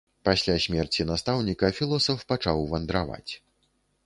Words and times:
Пасля 0.27 0.53
смерці 0.65 1.05
настаўніка 1.11 1.71
філосаф 1.81 2.25
пачаў 2.33 2.65
вандраваць. 2.73 3.33